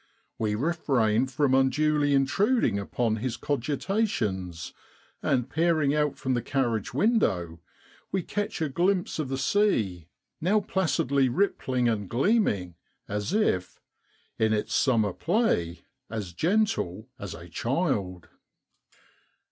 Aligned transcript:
We 0.39 0.55
refrain 0.55 1.27
from 1.27 1.53
unduly 1.53 2.15
intruding 2.15 2.79
upon 2.79 3.17
his 3.17 3.37
cogitations, 3.37 4.73
and 5.21 5.47
peering 5.47 5.93
out 5.93 6.17
from 6.17 6.33
the 6.33 6.41
carriage 6.41 6.91
window 6.91 7.59
we 8.11 8.23
catch 8.23 8.63
a 8.63 8.69
glimpse 8.69 9.19
of 9.19 9.29
the 9.29 9.37
sea, 9.37 10.07
now 10.41 10.59
placidly 10.59 11.29
rippling 11.29 11.87
and 11.87 12.09
gleaming 12.09 12.73
as 13.07 13.31
if' 13.31 13.79
in 14.39 14.53
its 14.53 14.73
summer 14.73 15.13
play 15.13 15.83
As 16.09 16.33
gentle 16.33 17.07
as 17.19 17.35
a 17.35 17.47
child.' 17.47 18.27